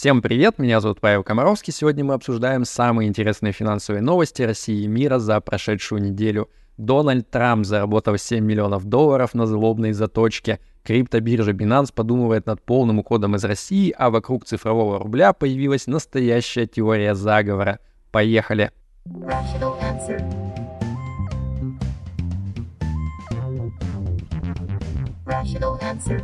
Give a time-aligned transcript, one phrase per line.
[0.00, 1.72] Всем привет, меня зовут Павел Комаровский.
[1.72, 6.48] Сегодня мы обсуждаем самые интересные финансовые новости России и мира за прошедшую неделю.
[6.76, 10.60] Дональд Трамп заработал 7 миллионов долларов на злобной заточке.
[10.84, 17.16] Криптобиржа Binance подумывает над полным уходом из России, а вокруг цифрового рубля появилась настоящая теория
[17.16, 17.80] заговора.
[18.12, 18.70] Поехали!
[25.26, 26.22] Rational answer.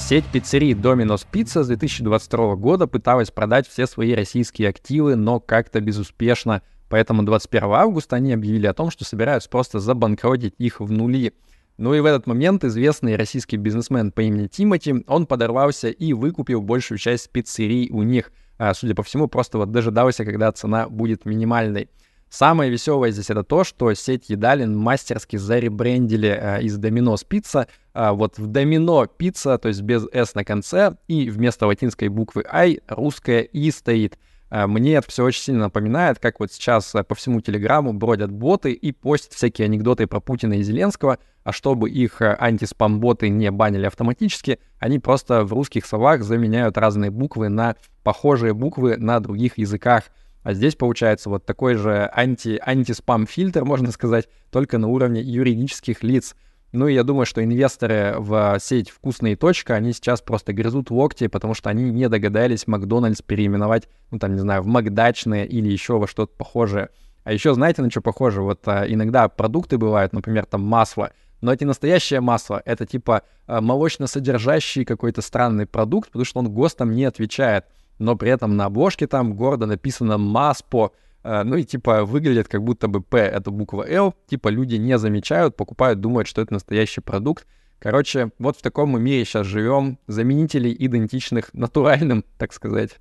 [0.00, 5.80] Сеть пиццерий Domino's Pizza с 2022 года пыталась продать все свои российские активы, но как-то
[5.80, 6.62] безуспешно.
[6.88, 11.34] Поэтому 21 августа они объявили о том, что собираются просто забанкротить их в нули.
[11.76, 16.60] Ну и в этот момент известный российский бизнесмен по имени Тимати, он подорвался и выкупил
[16.60, 18.32] большую часть пиццерий у них.
[18.58, 21.88] А, судя по всему, просто вот дожидался, когда цена будет минимальной.
[22.30, 28.10] Самое веселое здесь это то, что сеть едалин мастерски заребрендили э, из Домино Пицца э,
[28.12, 32.80] вот в Домино Пицца, то есть без S на конце, и вместо латинской буквы I
[32.86, 34.16] русская И стоит.
[34.50, 38.30] Э, мне это все очень сильно напоминает, как вот сейчас э, по всему Телеграму бродят
[38.30, 43.50] боты и постят всякие анекдоты про Путина и Зеленского, а чтобы их э, антиспам-боты не
[43.50, 49.58] банили автоматически, они просто в русских словах заменяют разные буквы на похожие буквы на других
[49.58, 50.04] языках.
[50.42, 56.34] А здесь получается вот такой же анти, анти-спам-фильтр, можно сказать, только на уровне юридических лиц.
[56.72, 61.26] Ну и я думаю, что инвесторы в сеть «Вкусные точка», они сейчас просто грызут локти,
[61.26, 65.98] потому что они не догадались Макдональдс переименовать, ну там, не знаю, в Макдачное или еще
[65.98, 66.90] во что-то похожее.
[67.24, 68.40] А еще знаете, на что похоже?
[68.40, 73.22] Вот а, иногда продукты бывают, например, там масло, но это не настоящее масло, это типа
[73.46, 77.66] а, молочно-содержащий какой-то странный продукт, потому что он ГОСТам не отвечает
[78.00, 80.90] но при этом на обложке там гордо написано «МАСПО»,
[81.22, 84.98] э, ну и типа выглядит как будто бы П— это буква Л, типа люди не
[84.98, 87.46] замечают, покупают, думают, что это настоящий продукт.
[87.78, 92.98] Короче, вот в таком мы мире сейчас живем, заменителей идентичных натуральным, так сказать.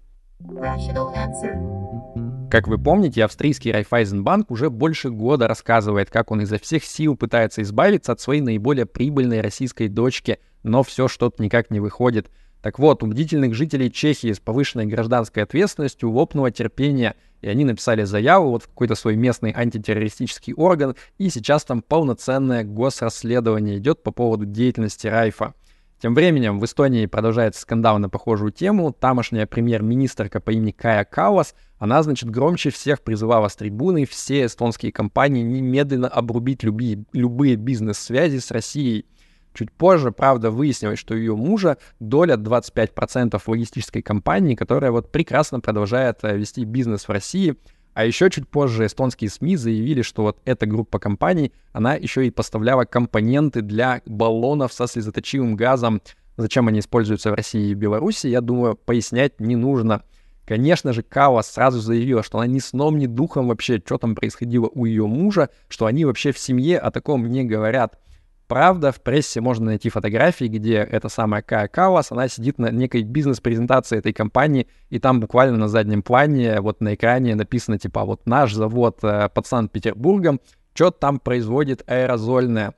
[2.49, 7.61] Как вы помните, австрийский Райфайзенбанк уже больше года рассказывает, как он изо всех сил пытается
[7.61, 12.29] избавиться от своей наиболее прибыльной российской дочки, но все что-то никак не выходит.
[12.61, 18.03] Так вот, у бдительных жителей Чехии с повышенной гражданской ответственностью лопнуло терпение, и они написали
[18.03, 24.11] заяву вот в какой-то свой местный антитеррористический орган, и сейчас там полноценное госрасследование идет по
[24.11, 25.53] поводу деятельности Райфа.
[26.01, 28.93] Тем временем в Эстонии продолжается скандал на похожую тему.
[28.93, 34.93] Тамошняя премьер-министрка по имени Кая Калас, она, значит, громче всех призывала с трибуны все эстонские
[34.93, 39.07] компании немедленно обрубить любые, любые бизнес-связи с Россией.
[39.59, 46.19] Чуть позже, правда, выяснилось, что ее мужа доля 25% логистической компании, которая вот прекрасно продолжает
[46.21, 47.57] э, вести бизнес в России.
[47.93, 52.31] А еще чуть позже эстонские СМИ заявили, что вот эта группа компаний, она еще и
[52.31, 56.01] поставляла компоненты для баллонов со слезоточивым газом.
[56.37, 60.03] Зачем они используются в России и Беларуси, я думаю, пояснять не нужно.
[60.45, 64.69] Конечно же, Кава сразу заявила, что она ни сном, ни духом вообще, что там происходило
[64.73, 67.99] у ее мужа, что они вообще в семье о таком не говорят.
[68.49, 73.03] Правда, в прессе можно найти фотографии, где эта самая Кая Калас, она сидит на некой
[73.03, 78.25] бизнес-презентации этой компании, и там буквально на заднем плане, вот на экране написано типа вот
[78.25, 80.41] наш завод э, под Санкт-Петербургом,
[80.73, 82.73] что там производит аэрозольное.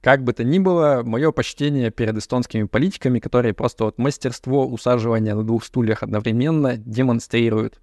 [0.00, 5.34] Как бы то ни было, мое почтение перед эстонскими политиками, которые просто вот мастерство усаживания
[5.34, 7.78] на двух стульях одновременно демонстрируют.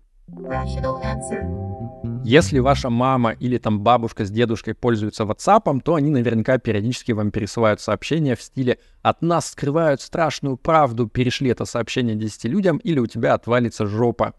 [2.29, 7.31] Если ваша мама или там бабушка с дедушкой пользуются WhatsApp, то они наверняка периодически вам
[7.31, 12.99] пересылают сообщения в стиле «От нас скрывают страшную правду, перешли это сообщение 10 людям, или
[12.99, 14.33] у тебя отвалится жопа».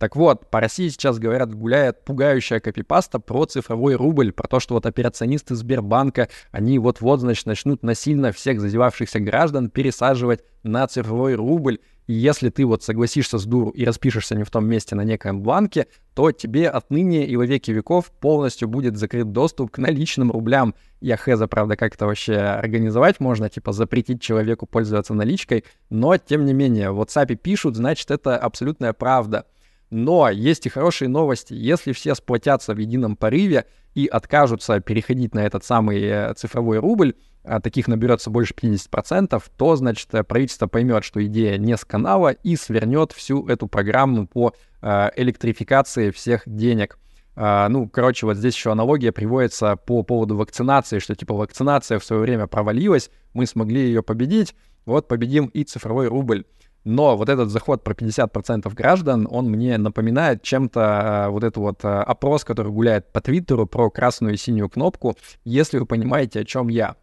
[0.00, 4.72] Так вот, по России сейчас, говорят, гуляет пугающая копипаста про цифровой рубль, про то, что
[4.72, 11.80] вот операционисты Сбербанка, они вот-вот, значит, начнут насильно всех зазевавшихся граждан пересаживать на цифровой рубль,
[12.06, 15.42] и если ты вот согласишься с дуру и распишешься не в том месте на некоем
[15.42, 20.74] бланке, то тебе отныне и во веки веков полностью будет закрыт доступ к наличным рублям.
[21.02, 26.46] Я хз, правда, как это вообще организовать можно, типа запретить человеку пользоваться наличкой, но тем
[26.46, 29.44] не менее, в WhatsApp пишут, значит, это абсолютная правда.
[29.90, 31.52] Но есть и хорошие новости.
[31.52, 37.14] Если все сплотятся в едином порыве и откажутся переходить на этот самый э, цифровой рубль,
[37.42, 42.54] а таких наберется больше 50%, то, значит, правительство поймет, что идея не с канала и
[42.54, 46.96] свернет всю эту программу по э, электрификации всех денег.
[47.36, 52.04] Uh, ну, короче, вот здесь еще аналогия приводится по поводу вакцинации, что типа вакцинация в
[52.04, 54.54] свое время провалилась, мы смогли ее победить,
[54.84, 56.44] вот победим и цифровой рубль.
[56.84, 60.80] Но вот этот заход про 50% граждан, он мне напоминает чем-то
[61.26, 65.16] э, вот этот вот э, опрос, который гуляет по Твиттеру про красную и синюю кнопку,
[65.44, 66.96] если вы понимаете, о чем я.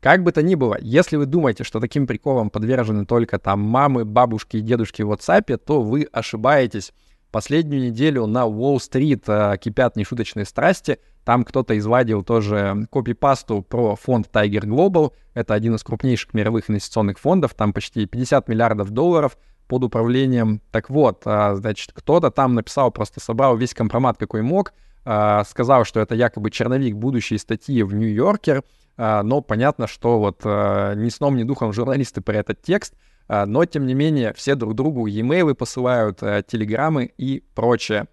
[0.00, 4.04] Как бы то ни было, если вы думаете, что таким приколом подвержены только там мамы,
[4.04, 6.92] бабушки и дедушки в WhatsApp, то вы ошибаетесь.
[7.30, 10.98] Последнюю неделю на Уолл-стрит э, кипят нешуточные страсти.
[11.24, 15.12] Там кто-то извадил тоже копипасту про фонд Tiger Global.
[15.34, 17.52] Это один из крупнейших мировых инвестиционных фондов.
[17.52, 19.36] Там почти 50 миллиардов долларов
[19.66, 20.62] под управлением.
[20.70, 24.72] Так вот, э, значит, кто-то там написал, просто собрал весь компромат, какой мог,
[25.04, 28.64] э, сказал, что это якобы черновик будущей статьи в Нью-Йоркер,
[28.96, 32.94] но понятно, что вот ни сном, ни духом журналисты про этот текст—
[33.46, 38.08] но, тем не менее, все друг другу e-mail посылают, э, телеграммы и прочее.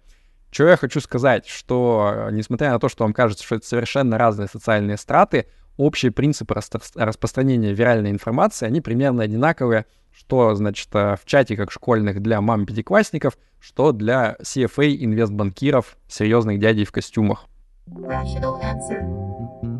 [0.50, 4.18] Что я хочу сказать, что, э, несмотря на то, что вам кажется, что это совершенно
[4.18, 5.46] разные социальные страты,
[5.76, 6.54] общие принципы
[6.94, 12.64] распространения виральной информации, они примерно одинаковые, что, значит, э, в чате как школьных для мам
[12.64, 17.46] пятиклассников, что для CFA инвестбанкиров, серьезных дядей в костюмах.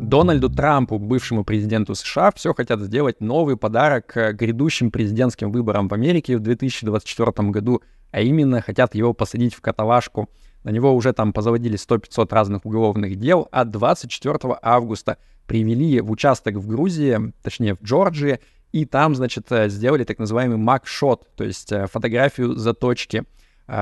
[0.07, 5.93] Дональду Трампу, бывшему президенту США, все хотят сделать новый подарок к грядущим президентским выборам в
[5.93, 7.81] Америке в 2024 году,
[8.11, 10.29] а именно хотят его посадить в каталажку.
[10.63, 16.55] На него уже там позаводили 100-500 разных уголовных дел, а 24 августа привели в участок
[16.55, 18.39] в Грузии, точнее в Джорджии,
[18.71, 23.25] и там, значит, сделали так называемый макшот, то есть э, фотографию заточки—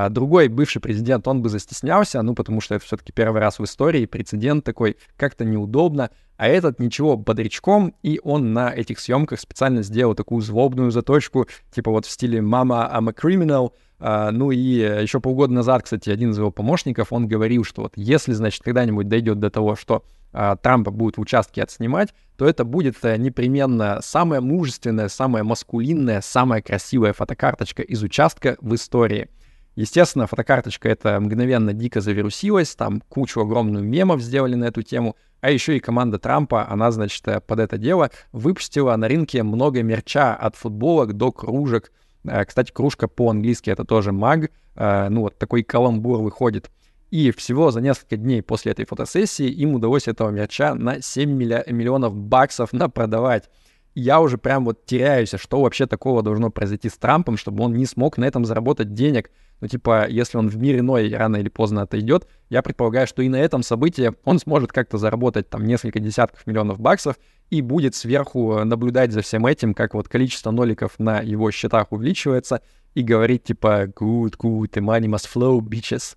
[0.09, 4.05] другой бывший президент, он бы застеснялся, ну, потому что это все-таки первый раз в истории,
[4.05, 6.09] прецедент такой, как-то неудобно.
[6.37, 11.91] А этот ничего бодрячком, и он на этих съемках специально сделал такую злобную заточку, типа
[11.91, 16.31] вот в стиле «Мама, I'm a criminal», Uh, ну и еще полгода назад, кстати, один
[16.31, 20.03] из его помощников, он говорил, что вот если, значит, когда-нибудь дойдет до того, что
[20.33, 26.19] uh, Трампа будет в участке отснимать, то это будет uh, непременно самая мужественная, самая маскулинная,
[26.19, 29.29] самая красивая фотокарточка из участка в истории.
[29.75, 35.51] Естественно, фотокарточка это мгновенно дико завирусилась, там кучу огромную мемов сделали на эту тему, а
[35.51, 40.33] еще и команда Трампа, она, значит, э, под это дело выпустила на рынке много мерча
[40.33, 41.91] от футболок до кружек.
[42.23, 46.71] Э, кстати, кружка по-английски это тоже маг, э, ну вот такой каламбур выходит.
[47.11, 52.15] И всего за несколько дней после этой фотосессии им удалось этого мерча на 7 миллионов
[52.15, 53.49] баксов напродавать
[53.95, 57.73] я уже прям вот теряюсь, а что вообще такого должно произойти с Трампом, чтобы он
[57.73, 59.31] не смог на этом заработать денег.
[59.65, 63.29] Ну, типа, если он в мир иной рано или поздно отойдет, я предполагаю, что и
[63.29, 67.15] на этом событии он сможет как-то заработать там несколько десятков миллионов баксов
[67.49, 72.61] и будет сверху наблюдать за всем этим, как вот количество ноликов на его счетах увеличивается,
[72.93, 76.15] и говорить типа «good, good, the money must flow, bitches».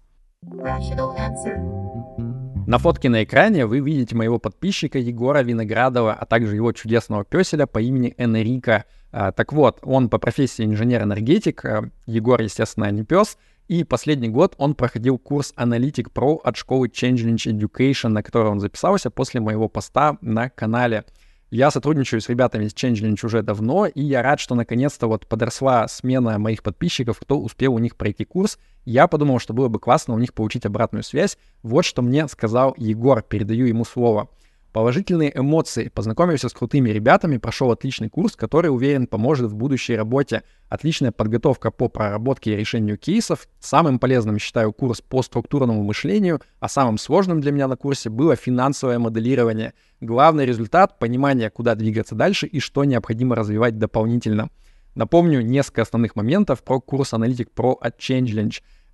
[2.68, 7.64] На фотке на экране вы видите моего подписчика Егора Виноградова, а также его чудесного песеля
[7.64, 8.84] по имени Энрика.
[9.10, 13.38] Так вот, он по профессии инженер-энергетик, а, Егор, естественно, не пес,
[13.68, 18.60] и последний год он проходил курс Аналитик Pro от школы Changelinch Education, на который он
[18.60, 21.06] записался после моего поста на канале.
[21.50, 25.88] Я сотрудничаю с ребятами из Changelinch уже давно, и я рад, что наконец-то вот подросла
[25.88, 28.58] смена моих подписчиков, кто успел у них пройти курс.
[28.84, 31.38] Я подумал, что было бы классно у них получить обратную связь.
[31.62, 34.28] Вот что мне сказал Егор, передаю ему слово.
[34.78, 35.90] Положительные эмоции.
[35.92, 40.44] Познакомился с крутыми ребятами, прошел отличный курс, который, уверен, поможет в будущей работе.
[40.68, 43.48] Отличная подготовка по проработке и решению кейсов.
[43.58, 48.36] Самым полезным считаю курс по структурному мышлению, а самым сложным для меня на курсе было
[48.36, 49.74] финансовое моделирование.
[50.00, 54.48] Главный результат— понимание, куда двигаться дальше и что необходимо развивать дополнительно.
[54.94, 57.98] Напомню несколько основных моментов про курс Аналитик Pro от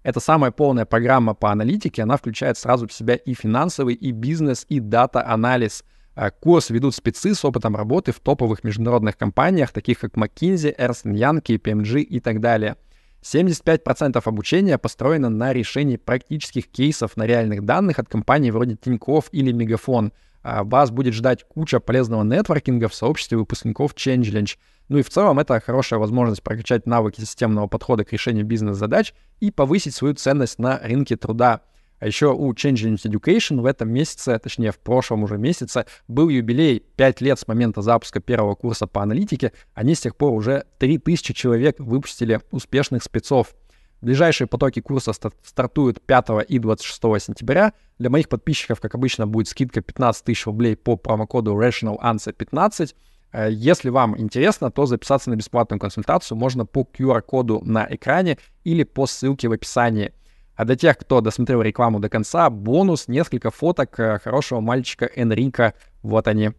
[0.05, 4.67] Это самая полная программа по аналитике, она включает сразу в себя и финансовый, и бизнес,
[4.69, 5.83] и дата-анализ.
[6.15, 11.05] Э, курс ведут спецы с опытом работы в топовых международных компаниях, таких как McKinsey, Ernst
[11.07, 12.77] Young, KPMG и так далее.
[13.23, 19.53] 75% обучения построено на решении практических кейсов на реальных данных от компаний вроде Тинькофф или
[19.53, 20.13] Мегафон.
[20.43, 25.39] Э, вас будет ждать куча полезного нетворкинга в сообществе выпускников ChangeLinch— ну и в целом
[25.39, 30.79] это хорошая возможность прокачать навыки системного подхода к решению бизнес-задач и повысить свою ценность на
[30.79, 31.63] рынке труда.
[32.01, 36.81] А еще у Changeling Education в этом месяце, точнее в прошлом уже месяце, был юбилей
[36.81, 39.53] 5 лет с момента запуска первого курса по аналитике.
[39.73, 43.55] Они с тех пор уже 3000 человек выпустили успешных спецов.
[44.03, 45.13] Ближайшие потоки курса
[45.43, 47.73] стартуют 5 и 26 сентября.
[47.99, 52.95] Для моих подписчиков, как обычно, будет скидка 15 тысяч рублей по промокоду Rational Answer 15.
[53.35, 58.85] Э, если вам интересно, то записаться на бесплатную консультацию можно по QR-коду на экране или
[58.85, 60.13] по ссылке в описании.
[60.55, 65.75] А для тех, кто досмотрел рекламу до конца, бонус— несколько фоток э, хорошего мальчика Энрика.
[66.03, 66.53] Вот они.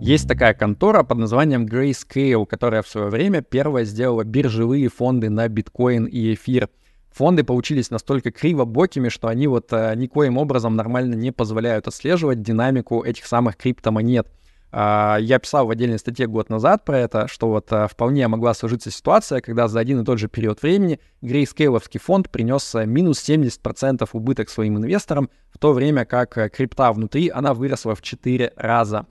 [0.00, 5.46] Есть такая контора под названием Grayscale, которая в свое время первая сделала биржевые фонды на
[5.46, 6.68] биткоин и эфир—
[7.14, 13.02] фонды получились настолько криво-бокими, что они вот э, никоим образом нормально не позволяют отслеживать динамику
[13.02, 14.26] этих самых криптомонет.
[14.74, 18.52] Э, я писал в отдельной статье год назад про это, что вот э, вполне могла
[18.54, 23.26] сложиться ситуация, когда за один и тот же период времени грейскейловский фонд принес э, минус
[23.26, 29.06] 70% убыток своим инвесторам, в то время как крипта внутри, она выросла в 4 раза.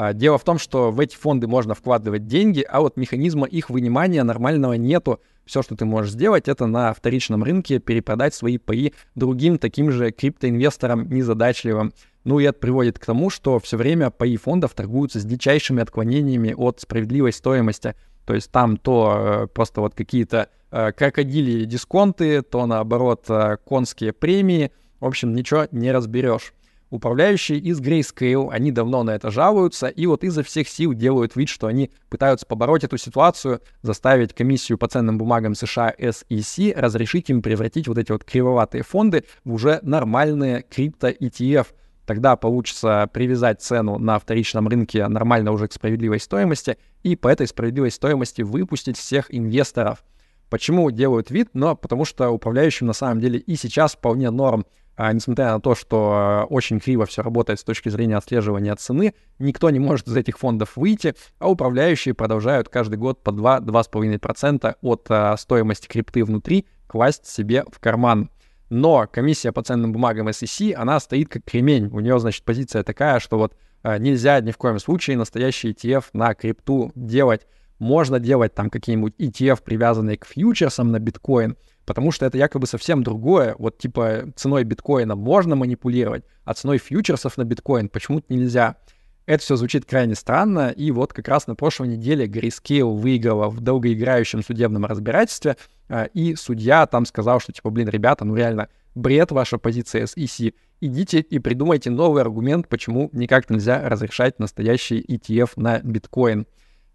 [0.00, 3.68] А, дело в том, что в эти фонды можно вкладывать деньги, а вот механизма их
[3.68, 5.20] вынимания нормального нету.
[5.44, 10.12] Все, что ты можешь сделать, это на вторичном рынке перепродать свои паи другим таким же
[10.12, 11.92] криптоинвесторам незадачливым.
[12.22, 16.54] Ну и это приводит к тому, что все время паи фондов торгуются с дичайшими отклонениями
[16.56, 17.96] от справедливой стоимости.
[18.24, 24.12] То есть там то э, просто вот какие-то э, крокодили дисконты, то наоборот э, конские
[24.12, 24.70] премии.
[25.00, 26.52] В общем, ничего не разберешь.
[26.90, 31.50] Управляющие из Grayscale, они давно на это жалуются, и вот изо всех сил делают вид,
[31.50, 37.42] что они пытаются побороть эту ситуацию, заставить комиссию по ценным бумагам США SEC разрешить им
[37.42, 41.66] превратить вот эти вот кривоватые фонды в уже нормальные крипто-ETF.
[42.06, 47.46] Тогда получится привязать цену на вторичном рынке нормально уже к справедливой стоимости, и по этой
[47.46, 50.02] справедливой стоимости выпустить всех инвесторов.
[50.48, 51.50] Почему делают вид?
[51.52, 54.64] Но потому что управляющим на самом деле и сейчас вполне норм
[55.12, 59.70] несмотря на то, что э, очень криво все работает с точки зрения отслеживания цены, никто
[59.70, 65.36] не может из этих фондов выйти, а управляющие продолжают каждый год по 2-2,5% от а,
[65.36, 68.30] стоимости крипты внутри класть себе в карман.
[68.70, 71.86] Но комиссия по ценным бумагам SEC, она стоит как кремень.
[71.92, 76.06] У нее, значит, позиция такая, что вот а, нельзя ни в коем случае настоящий ETF
[76.12, 77.46] на крипту делать.
[77.78, 81.56] Можно делать там какие-нибудь ETF, привязанные к фьючерсам на биткоин,
[81.88, 83.56] потому что это якобы совсем другое.
[83.58, 88.76] Вот типа ценой биткоина можно манипулировать, а ценой фьючерсов на биткоин почему-то нельзя.
[89.24, 93.60] Это все звучит крайне странно, и вот как раз на прошлой неделе Grayscale выиграла в
[93.60, 95.56] долгоиграющем судебном разбирательстве,
[95.88, 100.54] а, и судья там сказал, что типа, блин, ребята, ну реально, бред ваша позиция SEC.
[100.82, 106.46] Идите и придумайте новый аргумент, почему никак нельзя разрешать настоящий ETF на биткоин.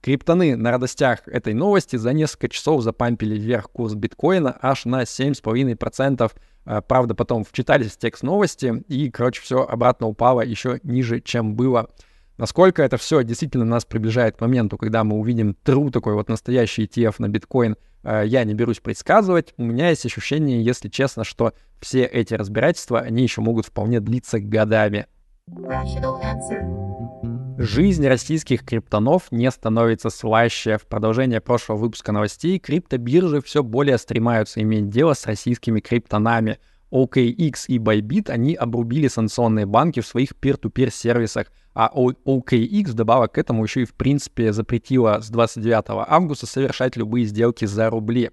[0.03, 6.29] Криптоны на радостях этой новости за несколько часов запампили вверх курс биткоина аж на 7,5%.
[6.65, 11.55] А, правда, потом вчитались в текст новости, и, короче, все обратно упало еще ниже, чем
[11.55, 11.89] было.
[12.37, 16.83] Насколько это все действительно нас приближает к моменту, когда мы увидим true такой вот настоящий
[16.83, 19.53] ETF на биткоин, а, я не берусь предсказывать.
[19.55, 24.41] У меня есть ощущение, если честно, что все эти разбирательства, они еще могут вполне длиться
[24.41, 25.07] годами.
[25.49, 27.32] Rational answer.
[27.57, 30.79] Жизнь российских криптонов не становится слаще.
[30.79, 36.57] В продолжение прошлого выпуска новостей криптобиржи все более стремаются иметь дело с российскими криптонами.
[36.91, 43.37] OKX и Bybit, они обрубили санкционные банки в своих peer-to-peer сервисах, а OKX вдобавок к
[43.37, 48.31] этому еще и в принципе запретила с 29 августа совершать любые сделки за рубли.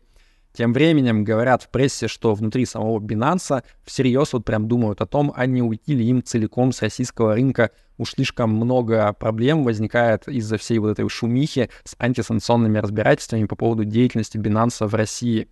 [0.52, 5.32] Тем временем говорят в прессе, что внутри самого Binance всерьез вот прям думают о том,
[5.34, 7.70] а не уйти ли им целиком с российского рынка.
[7.98, 13.84] Уж слишком много проблем возникает из-за всей вот этой шумихи с антисанкционными разбирательствами по поводу
[13.84, 15.48] деятельности Binance в России.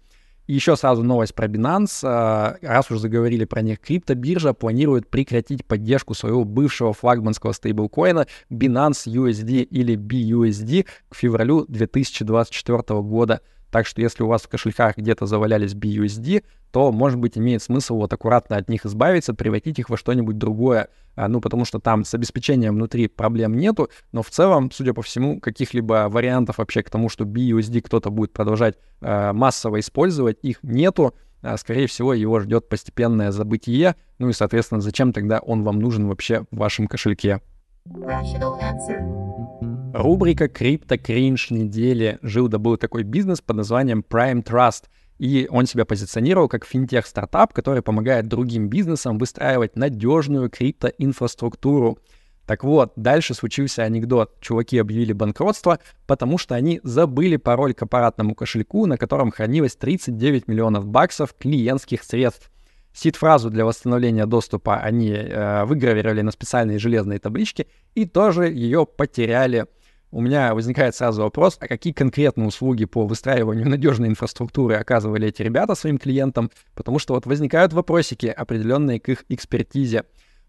[0.49, 2.00] И еще сразу новость про Binance.
[2.05, 9.07] А, раз уже заговорили про них, криптобиржа планирует прекратить поддержку своего бывшего флагманского стейблкоина Binance
[9.07, 13.43] USD или BUSD к февралю 2024 года.
[13.71, 17.97] Так что если у вас в кошельках где-то завалялись BUSD, то, может быть, имеет смысл
[17.97, 20.89] вот аккуратно от них избавиться, превратить их во что-нибудь другое.
[21.17, 25.03] А, ну, потому что там с обеспечением внутри проблем нету, но в целом, судя по
[25.03, 30.59] всему, каких-либо вариантов вообще к тому, что BUSD кто-то будет продолжать а, массово использовать, их
[30.63, 31.15] нету.
[31.43, 33.97] А, скорее всего, его ждет постепенное забытие.
[34.19, 37.41] Ну и, соответственно, зачем тогда он вам нужен вообще в вашем кошельке?
[37.87, 39.68] Rational answer.
[39.99, 42.21] Рубрика «Крипто кринж недели».
[42.23, 44.85] Жил да был такой бизнес под названием Prime Trust.
[45.19, 51.99] И он себя позиционировал как финтех-стартап, который помогает другим бизнесам выстраивать надежную криптоинфраструктуру.
[52.47, 54.40] Так вот, дальше случился анекдот.
[54.40, 60.47] Чуваки объявили банкротство, потому что они забыли пароль к аппаратному кошельку, на котором хранилось 39
[60.47, 62.52] миллионов баксов клиентских средств.
[62.93, 69.67] Сид-фразу для восстановления доступа они э, выгравировали на специальные железные таблички и тоже ее потеряли
[70.11, 75.43] у меня возникает сразу вопрос, а какие конкретные услуги по выстраиванию надежной инфраструктуры оказывали эти
[75.43, 80.05] ребята своим клиентам, потому что вот возникают вопросики, определенные к их экспертизе.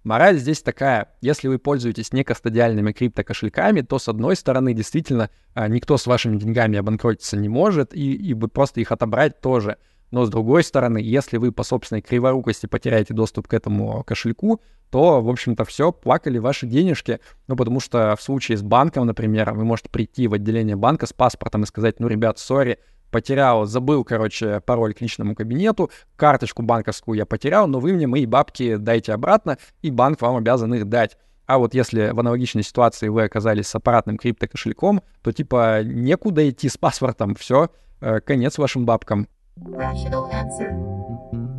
[0.05, 5.97] Мораль здесь такая, если вы пользуетесь некостадиальными криптокошельками, то с одной стороны действительно а, никто
[5.97, 9.77] с вашими деньгами обанкротиться не может, и, и просто их отобрать тоже.
[10.11, 15.21] Но с другой стороны, если вы по собственной криворукости потеряете доступ к этому кошельку, то,
[15.21, 17.19] в общем-то, все, плакали ваши денежки.
[17.47, 21.13] Ну, потому что в случае с банком, например, вы можете прийти в отделение банка с
[21.13, 22.79] паспортом и сказать, ну, ребят, сори,
[23.11, 28.25] потерял, забыл, короче, пароль к личному кабинету, карточку банковскую я потерял, но вы мне мои
[28.25, 31.17] бабки дайте обратно, и банк вам обязан их дать.
[31.45, 36.69] А вот если в аналогичной ситуации вы оказались с аппаратным криптокошельком, то типа некуда идти
[36.69, 37.69] с паспортом, все,
[38.01, 39.27] э, конец вашим бабкам.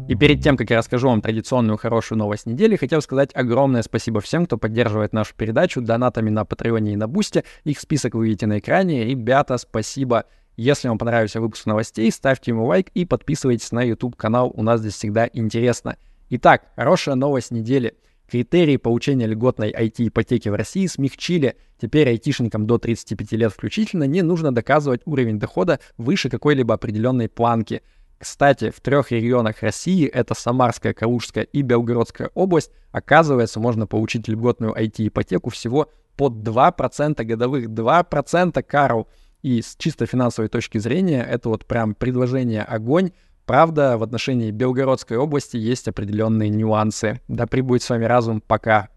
[0.09, 4.21] И перед тем, как я расскажу вам традиционную хорошую новость недели, хотел сказать огромное спасибо
[4.21, 7.45] всем, кто поддерживает нашу передачу донатами на Патреоне и на Бусте.
[7.63, 9.05] Их список вы видите на экране.
[9.05, 10.25] Ребята, спасибо.
[10.57, 14.53] Если вам понравился выпуск новостей, ставьте ему лайк и подписывайтесь на YouTube-канал.
[14.55, 15.97] У нас здесь всегда интересно.
[16.29, 17.95] Итак, хорошая новость недели.
[18.31, 21.57] Критерии получения льготной IT-ипотеки в России смягчили.
[21.81, 27.83] Теперь айтишникам до 35 лет включительно не нужно доказывать уровень дохода выше какой-либо определенной планки.
[28.19, 34.75] Кстати, в трех регионах России, это Самарская, Калужская и Белгородская область, оказывается, можно получить льготную
[34.75, 37.69] IT-ипотеку всего под 2% годовых.
[37.69, 39.09] 2% Карл.
[39.43, 43.11] И с чисто финансовой точки зрения это вот прям предложение огонь.
[43.51, 47.21] Правда, в отношении Белгородской области есть определенные нюансы.
[47.27, 48.41] Да прибудет с вами разум.
[48.41, 48.91] Пока.